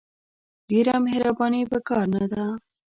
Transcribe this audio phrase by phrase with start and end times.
[0.69, 2.45] ډېره مهرباني په کار نه ده!